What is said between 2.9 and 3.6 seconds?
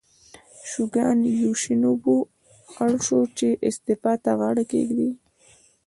شو چې